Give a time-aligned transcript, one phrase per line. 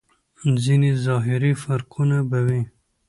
[0.63, 2.61] ځينې ظاهري فرقونه به وي.